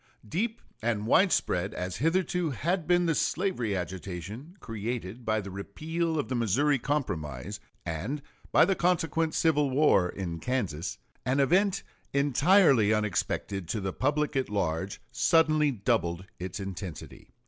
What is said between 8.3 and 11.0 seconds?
by the consequent civil war in Kansas,